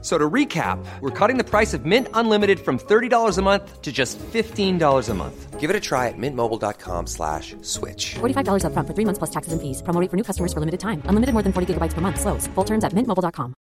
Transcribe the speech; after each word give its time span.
So 0.00 0.16
to 0.16 0.30
recap, 0.30 0.78
we're 1.00 1.10
cutting 1.10 1.38
the 1.38 1.44
price 1.44 1.74
of 1.74 1.84
Mint 1.84 2.06
Unlimited 2.14 2.60
from 2.60 2.78
$30 2.78 3.36
a 3.36 3.42
month 3.42 3.82
to 3.82 3.90
just 3.90 4.16
$15 4.18 5.08
a 5.08 5.14
month. 5.14 5.58
Give 5.58 5.70
it 5.70 5.74
a 5.74 5.80
try 5.80 6.06
at 6.06 6.14
mintmobile.com 6.16 7.08
slash 7.08 7.56
switch. 7.62 8.14
$45 8.20 8.62
upfront 8.62 8.86
for 8.86 8.94
three 8.94 9.04
months 9.04 9.18
plus 9.18 9.30
taxes 9.30 9.52
and 9.52 9.60
fees. 9.60 9.82
Promo 9.82 10.00
rate 10.00 10.08
for 10.08 10.16
new 10.16 10.22
customers 10.22 10.52
for 10.52 10.60
limited 10.60 10.78
time. 10.78 11.02
Unlimited 11.06 11.34
more 11.34 11.42
than 11.42 11.52
40 11.52 11.74
gigabytes 11.74 11.94
per 11.94 12.00
month. 12.00 12.20
Slows. 12.20 12.46
Full 12.54 12.64
terms 12.64 12.84
at 12.84 12.92
mintmobile.com. 12.92 13.54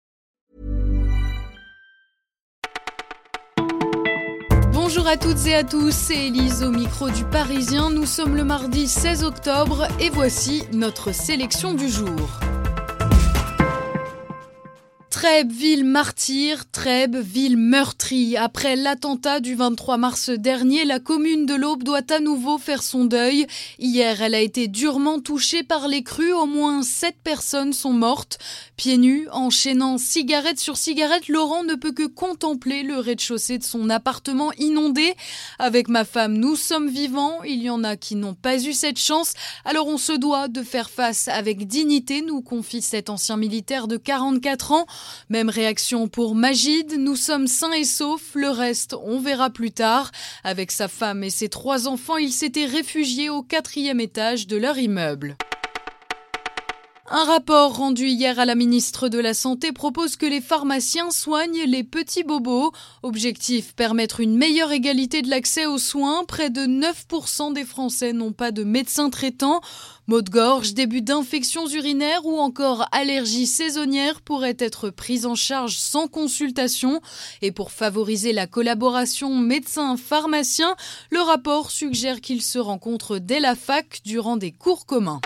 Bonjour 4.74 5.08
à 5.08 5.18
toutes 5.18 5.46
et 5.48 5.56
à 5.56 5.64
tous, 5.66 5.92
c'est 5.92 6.28
Elise 6.28 6.64
au 6.64 6.70
micro 6.70 7.10
du 7.10 7.26
Parisien. 7.26 7.90
Nous 7.90 8.06
sommes 8.06 8.38
le 8.38 8.46
mardi 8.46 8.88
16 8.88 9.26
octobre 9.26 9.88
et 10.00 10.10
voici 10.10 10.64
notre 10.72 11.12
sélection 11.12 11.74
du 11.74 11.90
jour. 11.90 12.40
Trèbes, 15.10 15.52
ville 15.52 15.86
martyre, 15.86 16.70
Trèbes, 16.70 17.16
ville 17.16 17.56
meurtrie. 17.56 18.36
Après 18.36 18.76
l'attentat 18.76 19.40
du 19.40 19.56
23 19.56 19.96
mars 19.98 20.30
dernier, 20.30 20.84
la 20.84 21.00
commune 21.00 21.46
de 21.46 21.56
l'Aube 21.56 21.84
doit 21.84 22.02
à 22.12 22.20
nouveau 22.20 22.58
faire 22.58 22.84
son 22.84 23.06
deuil. 23.06 23.48
Hier, 23.80 24.22
elle 24.22 24.36
a 24.36 24.42
été 24.42 24.68
durement 24.68 25.20
touchée 25.20 25.64
par 25.64 25.88
les 25.88 26.04
crues. 26.04 26.34
Au 26.34 26.46
moins 26.46 26.84
sept 26.84 27.16
personnes 27.24 27.72
sont 27.72 27.94
mortes. 27.94 28.38
Pieds 28.76 28.98
nus, 28.98 29.28
enchaînant 29.32 29.98
cigarette 29.98 30.60
sur 30.60 30.76
cigarette, 30.78 31.30
Laurent 31.30 31.64
ne 31.64 31.76
peut 31.76 31.94
que 31.94 32.06
contempler 32.06 32.84
le 32.84 33.00
rez-de-chaussée 33.00 33.58
de 33.58 33.64
son 33.64 33.90
appartement 33.90 34.52
inondé. 34.60 35.16
Avec 35.58 35.88
ma 35.88 36.04
femme, 36.04 36.38
nous 36.38 36.56
sommes 36.58 36.90
vivants. 36.90 37.42
Il 37.44 37.64
y 37.64 37.70
en 37.70 37.84
a 37.84 37.96
qui 37.96 38.16
n'ont 38.16 38.36
pas 38.36 38.62
eu 38.62 38.74
cette 38.74 39.00
chance. 39.00 39.34
Alors 39.64 39.88
on 39.88 39.98
se 39.98 40.14
doit 40.14 40.50
de 40.50 40.62
faire 40.62 40.90
face 40.90 41.30
avec 41.30 41.66
dignité, 41.66 42.22
nous 42.22 42.42
confie 42.42 42.82
cet 42.82 43.10
ancien 43.10 43.38
militaire 43.38 43.88
de 43.88 43.96
44 43.98 44.74
ans. 44.74 44.86
Même 45.30 45.50
réaction 45.50 46.08
pour 46.08 46.36
Magid, 46.36 46.96
nous 46.98 47.16
sommes 47.16 47.48
sains 47.48 47.72
et 47.72 47.84
saufs, 47.84 48.36
le 48.36 48.50
reste 48.50 48.96
on 49.04 49.20
verra 49.20 49.50
plus 49.50 49.72
tard. 49.72 50.12
Avec 50.44 50.72
sa 50.72 50.88
femme 50.88 51.24
et 51.24 51.30
ses 51.30 51.50
trois 51.50 51.88
enfants, 51.88 52.18
il 52.18 52.32
s'était 52.32 52.66
réfugié 52.66 53.30
au 53.30 53.44
quatrième 53.44 54.00
étage 54.00 54.48
de 54.48 54.58
leur 54.58 54.78
immeuble. 54.78 55.38
Un 57.10 57.24
rapport 57.24 57.78
rendu 57.78 58.06
hier 58.08 58.38
à 58.38 58.44
la 58.44 58.54
ministre 58.54 59.08
de 59.08 59.18
la 59.18 59.34
Santé 59.34 59.72
propose 59.72 60.18
que 60.18 60.26
les 60.26 60.42
pharmaciens 60.42 61.10
soignent 61.10 61.64
les 61.66 61.86
petits 61.86 62.26
bobos. 62.26 62.74
Objectif 63.02 63.74
permettre 63.76 64.20
une 64.20 64.36
meilleure 64.36 64.74
égalité 64.74 65.22
de 65.22 65.30
l'accès 65.30 65.66
aux 65.66 65.78
soins. 65.78 66.26
Près 66.26 66.50
de 66.50 66.64
9% 66.64 67.54
des 67.54 67.64
Français 67.64 68.12
n'ont 68.12 68.34
pas 68.34 68.52
de 68.52 68.66
médecin 68.66 69.10
traitant. 69.10 69.62
Maux 70.08 70.22
de 70.22 70.30
gorge, 70.30 70.74
début 70.74 71.02
d'infections 71.02 71.66
urinaires 71.70 72.26
ou 72.26 72.40
encore 72.40 72.86
allergies 72.92 73.48
saisonnières 73.48 74.20
pourraient 74.20 74.58
être 74.60 74.90
prises 74.90 75.26
en 75.26 75.36
charge 75.36 75.78
sans 75.78 76.10
consultation. 76.10 77.00
Et 77.42 77.54
pour 77.54 77.72
favoriser 77.72 78.34
la 78.34 78.48
collaboration 78.48 79.34
médecin-pharmacien, 79.34 80.76
le 81.12 81.22
rapport 81.22 81.72
suggère 81.72 82.20
qu'ils 82.20 82.42
se 82.42 82.60
rencontrent 82.60 83.18
dès 83.18 83.40
la 83.40 83.56
fac 83.56 84.02
durant 84.04 84.36
des 84.36 84.52
cours 84.52 84.86
communs. 84.86 85.22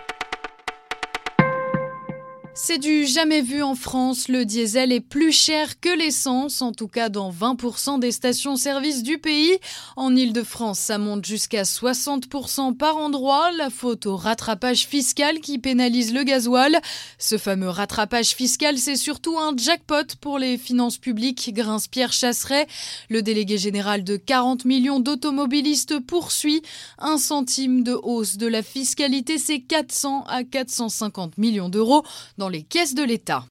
C'est 2.53 2.79
du 2.79 3.05
jamais 3.05 3.41
vu 3.41 3.63
en 3.63 3.75
France. 3.75 4.27
Le 4.27 4.43
diesel 4.43 4.91
est 4.91 4.99
plus 4.99 5.31
cher 5.31 5.79
que 5.79 5.87
l'essence, 5.87 6.61
en 6.61 6.73
tout 6.73 6.89
cas 6.89 7.07
dans 7.07 7.31
20% 7.31 7.99
des 7.99 8.11
stations-service 8.11 9.03
du 9.03 9.19
pays. 9.19 9.57
En 9.95 10.13
Ile-de-France, 10.13 10.77
ça 10.77 10.97
monte 10.97 11.25
jusqu'à 11.25 11.63
60% 11.63 12.75
par 12.75 12.97
endroit. 12.97 13.51
La 13.57 13.69
faute 13.69 14.05
au 14.05 14.17
rattrapage 14.17 14.85
fiscal 14.85 15.39
qui 15.39 15.59
pénalise 15.59 16.13
le 16.13 16.23
gasoil. 16.23 16.81
Ce 17.17 17.37
fameux 17.37 17.69
rattrapage 17.69 18.35
fiscal, 18.35 18.77
c'est 18.77 18.97
surtout 18.97 19.39
un 19.39 19.55
jackpot 19.55 20.17
pour 20.19 20.37
les 20.37 20.57
finances 20.57 20.97
publiques, 20.97 21.53
grince 21.53 21.87
Pierre 21.87 22.11
Chasseret. 22.11 22.67
Le 23.09 23.21
délégué 23.21 23.57
général 23.57 24.03
de 24.03 24.17
40 24.17 24.65
millions 24.65 24.99
d'automobilistes 24.99 26.01
poursuit. 26.01 26.61
Un 26.99 27.17
centime 27.17 27.83
de 27.83 27.93
hausse 27.93 28.35
de 28.35 28.47
la 28.47 28.61
fiscalité, 28.61 29.37
c'est 29.37 29.61
400 29.61 30.25
à 30.27 30.43
450 30.43 31.37
millions 31.37 31.69
d'euros 31.69 32.03
dans 32.41 32.49
les 32.49 32.63
caisses 32.63 32.95
de 32.95 33.03
l'État. 33.03 33.45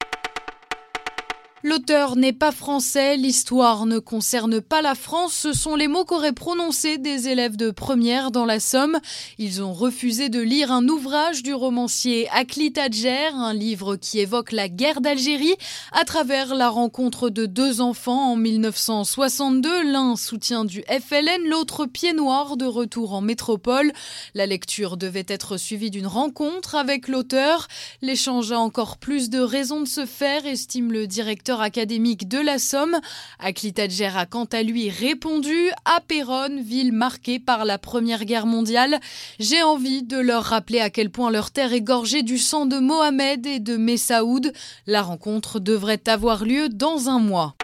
L'auteur 1.63 2.17
n'est 2.17 2.33
pas 2.33 2.53
français, 2.53 3.19
l'histoire 3.19 3.85
ne 3.85 3.99
concerne 3.99 4.63
pas 4.63 4.81
la 4.81 4.95
France, 4.95 5.35
ce 5.35 5.53
sont 5.53 5.77
les 5.77 5.89
mots 5.89 6.07
qu'auraient 6.07 6.33
prononcés 6.33 6.97
des 6.97 7.29
élèves 7.29 7.59
de 7.59 7.71
première 7.71 8.31
dans 8.31 8.47
la 8.47 8.61
Somme. 8.61 8.99
Ils 9.37 9.63
ont 9.63 9.75
refusé 9.75 10.31
de 10.31 10.41
lire 10.41 10.73
un 10.73 10.89
ouvrage 10.89 11.43
du 11.43 11.53
romancier 11.53 12.31
Akli 12.31 12.73
Tadjer, 12.73 13.35
un 13.35 13.53
livre 13.53 13.97
qui 13.97 14.21
évoque 14.21 14.53
la 14.53 14.71
guerre 14.71 15.03
d'Algérie 15.03 15.55
à 15.93 16.05
travers 16.05 16.55
la 16.55 16.71
rencontre 16.71 17.29
de 17.29 17.45
deux 17.45 17.83
enfants 17.83 18.33
en 18.33 18.37
1962, 18.37 19.83
l'un 19.83 20.17
soutien 20.17 20.65
du 20.65 20.83
FLN, 20.89 21.47
l'autre 21.47 21.85
pied 21.85 22.15
noir 22.15 22.57
de 22.57 22.65
retour 22.65 23.13
en 23.13 23.21
métropole. 23.21 23.93
La 24.35 24.47
lecture 24.47 24.97
devait 24.97 25.27
être 25.29 25.59
suivie 25.59 25.91
d'une 25.91 26.07
rencontre 26.07 26.75
avec 26.75 27.07
l'auteur. 27.07 27.69
L'échange 28.01 28.51
a 28.51 28.59
encore 28.59 28.97
plus 28.97 29.29
de 29.29 29.41
raisons 29.41 29.83
de 29.83 29.89
se 29.89 30.07
faire, 30.07 30.47
estime 30.47 30.91
le 30.91 31.07
directeur 31.07 31.50
académique 31.59 32.29
de 32.29 32.39
la 32.39 32.61
Somme. 32.61 33.01
Akli 33.41 33.75
a 33.77 34.27
quant 34.27 34.45
à 34.45 34.63
lui 34.63 34.91
répondu 34.91 35.71
à 35.85 36.01
Péronne, 36.01 36.61
ville 36.61 36.93
marquée 36.93 37.41
par 37.41 37.65
la 37.65 37.79
Première 37.79 38.25
Guerre 38.25 38.47
mondiale. 38.47 39.01
J'ai 39.41 39.65
envie 39.65 40.05
de 40.05 40.19
leur 40.19 40.45
rappeler 40.45 40.81
à 40.81 40.91
quel 40.91 41.11
point 41.11 41.33
leur 41.33 41.51
terre 41.51 41.73
est 41.73 41.81
gorgée 41.81 42.23
du 42.23 42.39
sang 42.39 42.67
de 42.67 42.79
Mohamed 42.79 43.47
et 43.47 43.59
de 43.59 43.77
Messaoud. 43.77 44.53
La 44.87 45.03
rencontre 45.03 45.59
devrait 45.59 46.03
avoir 46.07 46.45
lieu 46.45 46.69
dans 46.69 47.09
un 47.09 47.19
mois. 47.19 47.57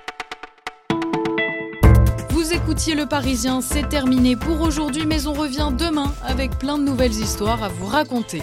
Vous 2.31 2.53
écoutiez 2.53 2.95
Le 2.95 3.07
Parisien, 3.07 3.61
c'est 3.61 3.89
terminé 3.89 4.37
pour 4.37 4.61
aujourd'hui, 4.63 5.05
mais 5.07 5.27
on 5.27 5.33
revient 5.33 5.71
demain 5.77 6.13
avec 6.25 6.59
plein 6.59 6.79
de 6.79 6.85
nouvelles 6.85 7.13
histoires 7.13 7.63
à 7.63 7.69
vous 7.69 7.87
raconter. 7.87 8.43